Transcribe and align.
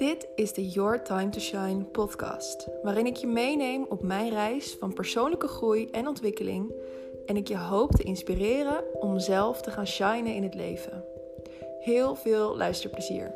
Dit 0.00 0.28
is 0.34 0.52
de 0.52 0.68
Your 0.68 1.02
Time 1.02 1.28
to 1.28 1.40
Shine 1.40 1.84
podcast, 1.84 2.68
waarin 2.82 3.06
ik 3.06 3.16
je 3.16 3.26
meeneem 3.26 3.86
op 3.88 4.02
mijn 4.02 4.30
reis 4.30 4.76
van 4.78 4.92
persoonlijke 4.92 5.46
groei 5.46 5.86
en 5.90 6.08
ontwikkeling 6.08 6.72
en 7.26 7.36
ik 7.36 7.48
je 7.48 7.58
hoop 7.58 7.90
te 7.90 8.02
inspireren 8.02 8.84
om 9.00 9.18
zelf 9.18 9.60
te 9.60 9.70
gaan 9.70 9.86
shinen 9.86 10.34
in 10.34 10.42
het 10.42 10.54
leven. 10.54 11.04
Heel 11.80 12.14
veel 12.14 12.56
luisterplezier. 12.56 13.34